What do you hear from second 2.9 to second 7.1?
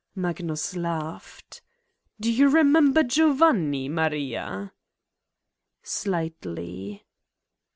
Giovanni, Maria?" "Slightly."